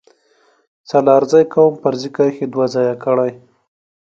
[0.89, 3.31] سلارزی قوم فرضي کرښې دوه ځايه کړي